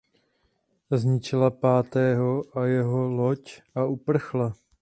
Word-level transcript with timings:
Zničila 0.91 1.49
Pátého 1.49 2.57
a 2.57 2.65
jeho 2.65 3.07
loď 3.07 3.61
a 3.75 3.85
uprchla. 3.85 4.53